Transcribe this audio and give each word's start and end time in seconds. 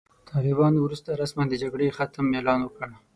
طالبانو 0.31 0.77
وروسته 0.81 1.09
رسماً 1.21 1.43
د 1.49 1.53
جګړې 1.61 1.85
د 1.89 1.95
ختم 1.97 2.25
اعلان 2.37 2.59
وکړ. 2.63 2.89